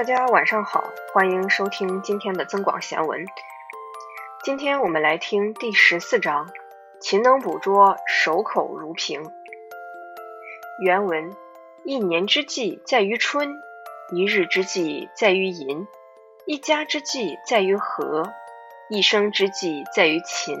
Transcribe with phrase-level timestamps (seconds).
[0.00, 3.26] 大家晚上好，欢迎收听今天的增广贤文。
[4.42, 6.48] 今天我们来听第十四章：
[7.02, 9.30] 勤能捕捉，守口如瓶。
[10.82, 11.36] 原文：
[11.84, 13.60] 一年之计在于春，
[14.10, 15.86] 一日之计在于寅，
[16.46, 18.32] 一家之计在于和，
[18.88, 20.56] 一生之计在于勤。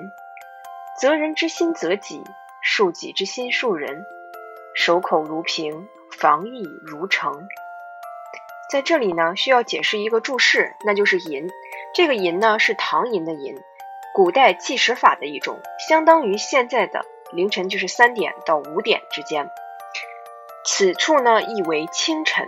[1.00, 2.22] 责人之心责己，
[2.62, 4.04] 恕己之心恕人。
[4.74, 7.48] 守口如瓶，防疫如城。
[8.70, 11.50] 在这里呢，需要解释一个注释，那就是寅。
[11.92, 13.60] 这个寅呢，是唐寅的寅，
[14.14, 19.48] 古代计时法的一种，相当于现在的凌晨，就是三点到五点之间。
[20.64, 22.46] 此处呢，意为清晨。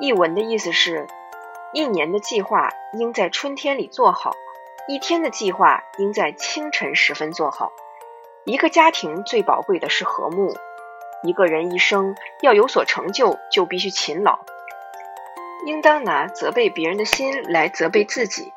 [0.00, 1.06] 译文的意思是，
[1.74, 4.32] 一年的计划应在春天里做好。
[4.88, 7.72] 一天的计划应在清晨时分做好。
[8.44, 10.54] 一个家庭最宝贵的是和睦。
[11.26, 14.38] 一个人一生要有所成就，就必须勤劳。
[15.66, 18.52] 应当拿责备别人的心来责备自己，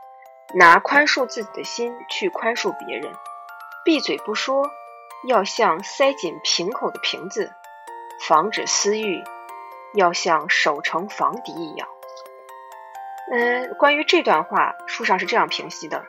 [0.53, 3.11] 拿宽恕自己的心去宽恕别人。
[3.83, 4.69] 闭嘴不说，
[5.27, 7.49] 要像塞紧瓶口的瓶子；
[8.27, 9.23] 防止私欲，
[9.95, 11.87] 要像守城防敌一样。
[13.31, 16.05] 嗯，关于这段话，书上是这样评析的。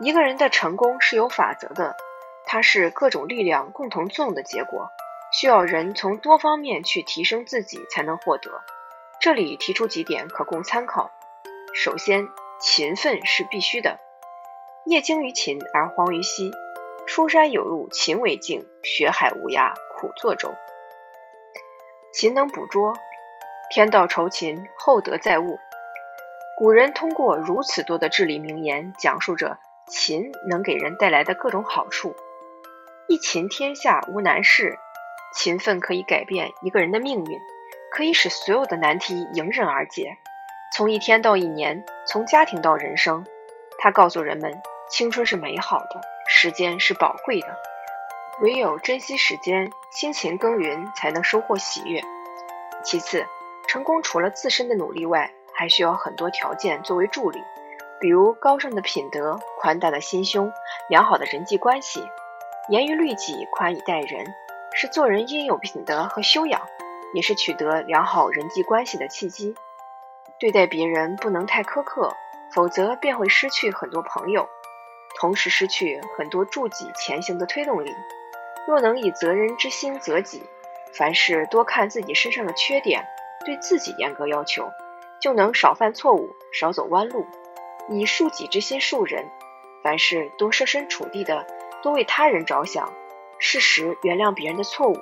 [0.00, 1.96] 一个人的成功是有法则的，
[2.44, 4.90] 它是各种力量共同作用的结果，
[5.38, 8.62] 需要人从多方面去提升自己才能获得。
[9.20, 11.10] 这里提出几点可供参考。
[11.74, 12.26] 首先，
[12.58, 13.98] 勤奋是必须的。
[14.86, 16.50] 业精于勤而荒于嬉。
[17.06, 20.54] 书山有路勤为径，学海无涯苦作舟。
[22.14, 22.94] 勤能捕捉，
[23.70, 25.58] 天道酬勤，厚德载物。
[26.56, 29.58] 古人通过如此多的至理名言，讲述着。
[29.86, 32.16] 勤能给人带来的各种好处，
[33.06, 34.78] 一勤天下无难事。
[35.34, 37.38] 勤奋可以改变一个人的命运，
[37.90, 40.16] 可以使所有的难题迎刃而解。
[40.74, 43.26] 从一天到一年，从家庭到人生，
[43.78, 47.48] 他告诉人们：青春是美好的，时间是宝贵的，
[48.40, 52.02] 唯有珍惜时间，辛勤耕耘，才能收获喜悦。
[52.82, 53.26] 其次，
[53.68, 57.42] 成功除了自身的努力外，还需要很多条件作为助力。
[57.98, 60.52] 比如高尚的品德、宽大的心胸、
[60.90, 62.04] 良好的人际关系、
[62.68, 64.34] 严于律己、宽以待人，
[64.78, 66.60] 是做人应有品德和修养，
[67.14, 69.54] 也是取得良好人际关系的契机。
[70.38, 72.14] 对待别人不能太苛刻，
[72.52, 74.46] 否则便会失去很多朋友，
[75.18, 77.94] 同时失去很多助己前行的推动力。
[78.68, 80.42] 若能以责人之心责己，
[80.92, 83.06] 凡事多看自己身上的缺点，
[83.46, 84.70] 对自己严格要求，
[85.22, 87.26] 就能少犯错误，少走弯路。
[87.88, 89.24] 以恕己之心恕人，
[89.82, 91.46] 凡事多设身处地的，
[91.82, 92.92] 多为他人着想，
[93.38, 94.98] 适时原谅别人的错误，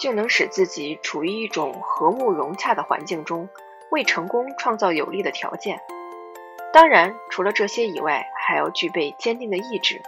[0.00, 3.48] 就能使自己处于一种和睦融洽的环境中，
[3.90, 5.80] 为成功创造有利的条件。
[6.72, 10.02] 当然，除了这些以外，还要具备坚定的意志。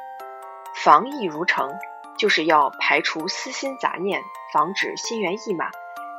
[0.75, 1.79] 防疫如城，
[2.19, 5.71] 就是要排除私心杂念，防止心猿意马，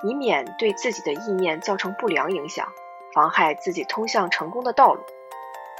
[0.03, 2.67] 以免对自己的意念造成不良影响，
[3.13, 5.03] 妨害自己通向成功的道路。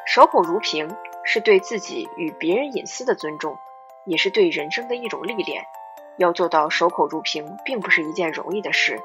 [0.06, 3.58] 守口如瓶，是对自己与别人隐私的尊重，
[4.06, 5.64] 也是对人生的一种历练。
[6.18, 9.00] 要做到守口如瓶，并不是一件容易的事，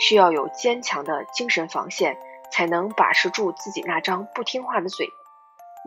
[0.00, 2.18] 需要有坚强的精神防线，
[2.50, 5.08] 才能把持住自己那张不听话的嘴。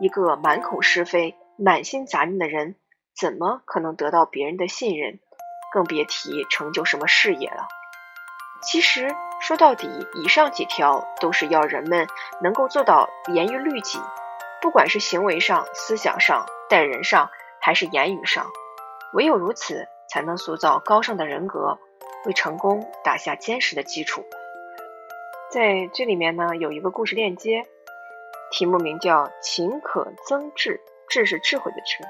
[0.00, 2.74] 一个满口是非、满心杂念的人，
[3.14, 5.20] 怎么可能得到别人的信任？
[5.72, 7.66] 更别提成就什么事业了。
[8.62, 12.06] 其实说到底，以上几条都是要人们
[12.42, 13.98] 能够做到严于律己。
[14.60, 17.30] 不管是行为上、思想上、待人上，
[17.62, 18.46] 还是言语上，
[19.14, 21.78] 唯有如此，才能塑造高尚的人格，
[22.26, 24.24] 为成功打下坚实的基础。
[25.52, 27.64] 在这里面呢，有一个故事链接，
[28.50, 32.04] 题目名叫“勤可增智”，智是智慧的智，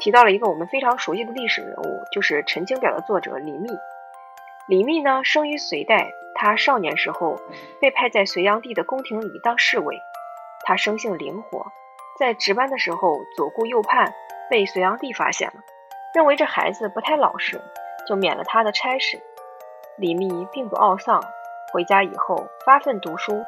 [0.00, 3.68] 提到了一个我们非常熟悉的历史人物，就是《陈情表》的作者李密。
[4.68, 7.38] 李密呢，生于隋代，他少年时候
[7.80, 10.00] 被派在隋炀帝的宫廷里当侍卫。
[10.64, 11.66] 他生性灵活，
[12.18, 14.12] 在值班的时候左顾右盼，
[14.50, 15.54] 被隋炀帝发现了，
[16.14, 17.60] 认为这孩子不太老实，
[18.08, 19.22] 就免了他的差事。
[19.96, 21.22] 李密并不懊丧，
[21.72, 23.42] 回家以后发奋读书，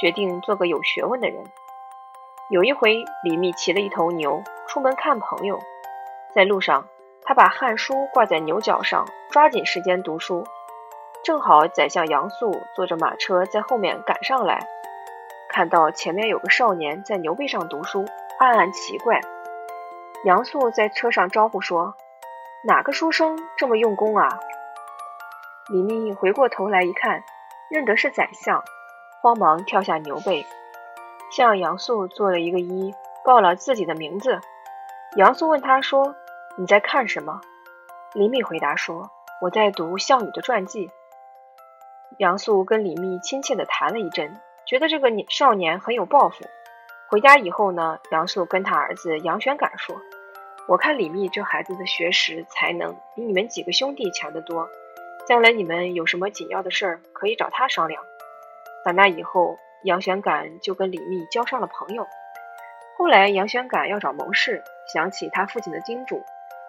[0.00, 1.42] 决定做个有学问的人。
[2.50, 5.58] 有一回，李密骑了一头牛出门看朋友，
[6.34, 6.86] 在路上，
[7.24, 10.44] 他把汉书挂在牛角上，抓紧时间读书。
[11.24, 14.68] 正好宰相杨素坐着马车在后面赶上来。
[15.48, 18.04] 看到前面有个少年在牛背上读书，
[18.38, 19.20] 暗暗奇怪。
[20.24, 21.94] 杨素在车上招呼说
[22.66, 24.40] ：“哪个书生这么用功啊？”
[25.68, 27.22] 李密回过头来一看，
[27.70, 28.64] 认得是宰相，
[29.20, 30.46] 慌忙跳下牛背，
[31.30, 34.40] 向杨素做了一个揖，报了自己的名字。
[35.16, 36.14] 杨素问他说
[36.56, 37.42] ：“你在看什么？”
[38.14, 39.10] 李密回答说
[39.42, 40.90] ：“我在读项羽的传记。”
[42.16, 46.46] 杨素跟李密亲切地谈了一阵，觉得这个少年很有抱负。
[47.10, 49.96] 回家以后呢，杨素跟他儿子杨玄感说
[50.66, 54.70] ：“我看李密这孩子的学识才能比你们几个兄弟强得多，
[55.26, 58.02] 将来你们有什么紧要的事儿可以找他商量。”
[58.84, 62.06] 打那以后，杨玄感就跟李密交上了朋友。
[62.96, 64.62] 后来杨玄感要找谋士，
[64.92, 66.22] 想起他父亲的叮嘱，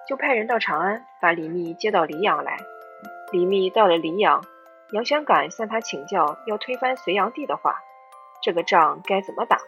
[0.07, 2.57] 就派人到长安把李密接到黎阳来。
[3.31, 4.43] 李密到了黎阳，
[4.91, 7.75] 杨玄感向他请教要推翻隋炀帝的话，
[8.41, 9.59] 这个仗该怎么打？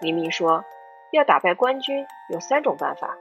[0.00, 0.64] 李密说
[1.12, 3.16] ：“要打败官军，有三种办法。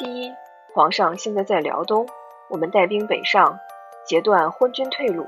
[0.00, 0.34] 第一，
[0.72, 2.08] 皇上现在在辽东，
[2.48, 3.60] 我们带兵北上，
[4.06, 5.26] 截断昏军退路。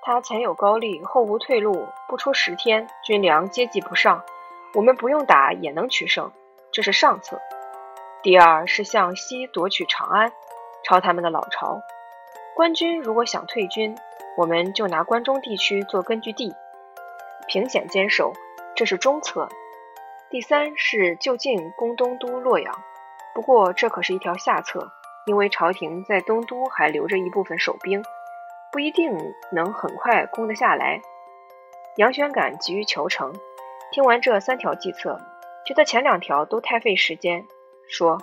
[0.00, 4.24] 他前有高丽，后无退路，不出十天，军粮接济不上，
[4.72, 6.32] 我们不用打也能取胜，
[6.72, 7.42] 这是上策。
[8.22, 10.32] 第二是向西夺取长安，
[10.82, 11.82] 抄他们的老巢。
[12.56, 13.98] 官军如果想退军，
[14.38, 16.54] 我们就拿关中地区做根据地，
[17.46, 18.32] 凭险坚守，
[18.74, 19.46] 这是中策。”
[20.30, 22.82] 第三是就近攻东都洛阳，
[23.34, 24.90] 不过这可是一条下策，
[25.26, 28.02] 因为朝廷在东都还留着一部分守兵，
[28.72, 29.16] 不一定
[29.52, 31.00] 能很快攻得下来。
[31.96, 33.32] 杨玄感急于求成，
[33.92, 35.20] 听完这三条计策，
[35.66, 37.46] 觉得前两条都太费时间，
[37.88, 38.18] 说：“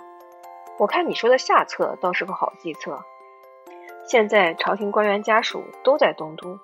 [0.78, 3.02] 我看你说的下策倒是个好计策。
[4.06, 6.58] 现在朝廷官员家属都在东都，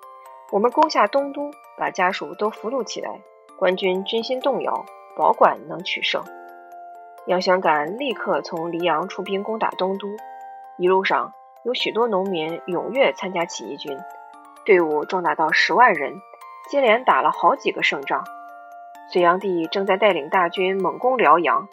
[0.51, 3.21] 我们攻下东都，把家属都俘虏起来，
[3.57, 4.85] 官军军心动摇。”
[5.15, 6.23] 保管能取胜，
[7.25, 10.09] 杨玄感立刻从黎阳出兵攻打东都。
[10.77, 11.33] 一路上
[11.63, 13.97] 有许多农民踊跃参加起义军，
[14.65, 16.13] 队伍壮大到十万人，
[16.69, 18.25] 接连打了好几个胜仗。
[19.09, 21.69] 隋炀帝正在带领大军猛攻辽阳，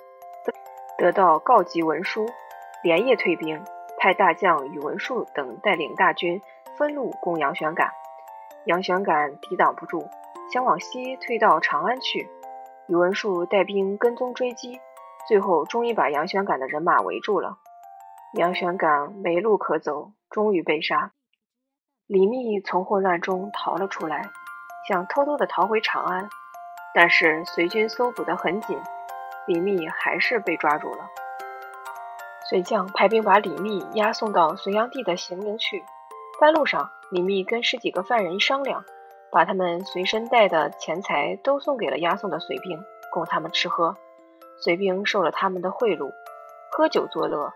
[0.97, 2.26] 得到告急文书，
[2.85, 3.64] 连夜退兵，
[3.99, 6.41] 派大将宇文述等带领大军
[6.76, 7.91] 分路攻杨玄感。
[8.67, 10.08] 杨玄感抵挡不住，
[10.53, 12.29] 想往西退到长安去。
[12.87, 14.81] 宇文述带兵跟踪追击，
[15.28, 17.58] 最后终于把杨玄感的人马围住了。
[18.34, 21.12] 杨玄感没路可走，终于被杀。
[22.06, 24.31] 李密从混乱中逃了出来，
[24.88, 26.28] 想偷偷的逃回长安，
[26.94, 28.81] 但是隋军搜捕得很紧，
[29.46, 31.08] 李密还是被抓住了。
[32.49, 35.84] 隋将派兵把李密押送到隋炀帝的行营去。
[36.40, 38.84] 半路上，李密跟十几个犯人商量。
[39.32, 42.82] 把他们随身带的钱财都送给了押送的隋兵，
[43.12, 43.96] 供他们吃喝。
[44.60, 46.12] 隋兵受了他们的贿赂，
[46.70, 47.52] 喝酒作乐，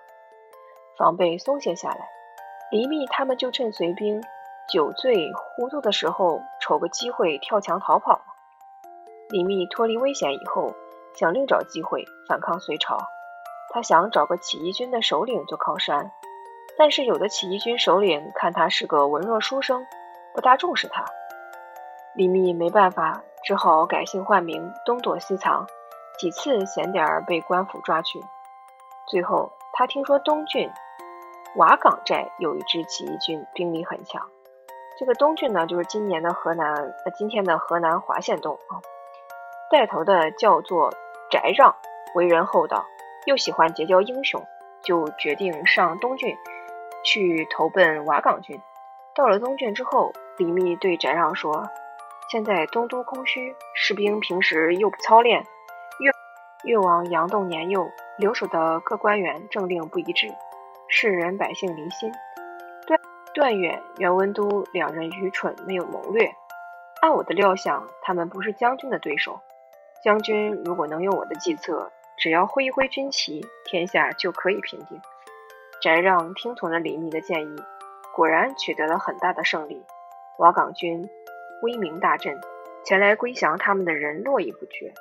[0.98, 2.08] 防备松懈下来。
[2.70, 4.22] 李密他们就趁隋兵
[4.72, 8.24] 酒醉糊涂的时候，瞅个机会跳墙逃跑了。
[9.28, 10.74] 李密脱离危险以后，
[11.14, 12.98] 想另找机会反抗隋朝。
[13.70, 16.10] 他想找个起义军的首领做靠山，
[16.78, 19.84] 但是有的起义军首领看他是个文弱书生，
[20.32, 21.04] 不大重视他。
[22.14, 25.66] 李密没办法，只好改姓换名，东躲西藏，
[26.18, 28.22] 几次险点儿被官府抓去。
[29.08, 30.70] 最后，他听说东郡
[31.56, 34.28] 瓦岗寨有一支起义军，兵力很强。
[34.98, 38.80] 这个东郡呢，就是今年的河南，呃，今天的河南滑县东啊。
[39.70, 40.90] 带头的叫做
[41.30, 41.74] 翟让，
[42.14, 42.84] 为人厚道，
[43.26, 44.40] 又喜欢结交英雄，
[44.82, 46.36] 就决定上东郡
[47.04, 48.60] 去投奔瓦岗军。
[49.16, 51.68] 到了东郡之后，李密对翟让说。
[52.30, 55.44] 现在东都空虚，士兵平时又不操练，
[56.64, 60.28] 越王杨栋年幼，留守的各官员政令不一致，
[60.88, 62.10] 世人百姓离心。
[62.86, 63.00] 段
[63.34, 66.30] 段远、袁文都两人愚蠢，没有谋略。
[67.00, 69.40] 按我的料想，他们不是将军的对手。
[70.02, 75.00] 将军如果能用我的计策，只要挥一挥军旗，天下就可以平定。
[75.80, 77.56] 翟让听从了李密的建议，
[78.14, 79.84] 果然取得了很大的胜利。
[80.38, 81.08] 瓦岗军。
[81.62, 82.38] 威名大振，
[82.84, 84.92] 前来归降他们的人络绎不绝，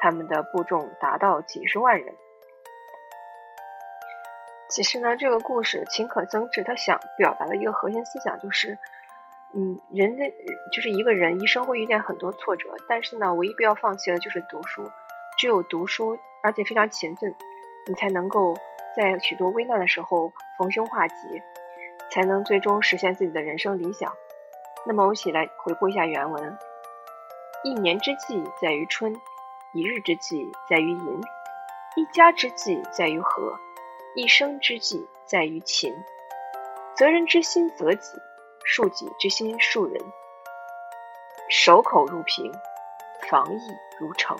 [0.00, 2.14] 他们的部众达到几十万人。
[4.68, 8.78] 其实呢，这个故事秦可曾知，他想表达的一个核心思想就是，
[9.52, 10.32] 嗯，人的
[10.72, 14.88] 就是一个人一生会遇见很多挫折，但是呢，唯一不要放弃的就是读书。
[15.38, 17.34] 只有读书，而且非常勤奋，
[17.88, 18.56] 你才能够
[18.96, 21.42] 在许多危难的时候逢凶化吉，
[22.12, 24.12] 才能最终实现自己的人生理想。
[24.86, 26.58] 那么，我一起来回顾一下原文：
[27.64, 29.16] 一年之计在于春，
[29.72, 31.20] 一日之计在于寅，
[31.94, 33.56] 一家之计在于和，
[34.16, 35.94] 一生之计在于勤。
[36.96, 38.18] 责人之心责己，
[38.66, 40.04] 恕己之心恕人。
[41.48, 42.52] 守口如瓶，
[43.28, 43.60] 防意
[44.00, 44.36] 如城。